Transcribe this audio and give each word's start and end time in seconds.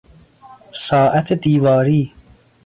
ساعت 0.71 1.33
دیواری 1.33 2.13